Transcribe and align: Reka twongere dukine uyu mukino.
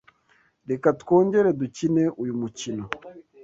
Reka 0.69 0.87
twongere 1.01 1.49
dukine 1.59 2.03
uyu 2.21 2.33
mukino. 2.41 2.85